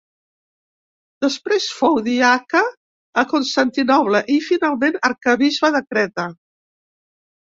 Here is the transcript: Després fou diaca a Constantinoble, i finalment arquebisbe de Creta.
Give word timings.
Després 1.25 1.67
fou 1.81 1.97
diaca 2.07 2.61
a 3.21 3.25
Constantinoble, 3.35 4.23
i 4.35 4.39
finalment 4.47 4.97
arquebisbe 5.11 5.73
de 5.77 5.83
Creta. 5.93 6.25